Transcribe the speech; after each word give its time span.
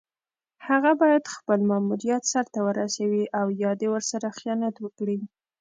هغه 0.67 0.91
باید 1.01 1.31
خپل 1.35 1.59
ماموریت 1.71 2.23
سر 2.31 2.45
ته 2.53 2.59
ورسوي 2.67 3.23
او 3.39 3.47
یا 3.63 3.71
دې 3.81 3.87
ورسره 3.93 4.27
خیانت 4.37 4.75
وکړي. 4.79 5.17